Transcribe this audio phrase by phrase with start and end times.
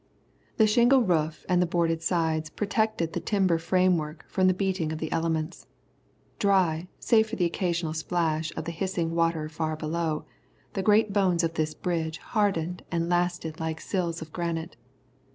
[0.57, 4.97] The shingle roof and the boarded sides protected the timber framework from the beating of
[4.97, 5.67] the elements.
[6.39, 10.25] Dry, save for the occasional splash of the hissing water far below,
[10.73, 14.75] the great bones of this bridge hardened and lasted like sills of granite.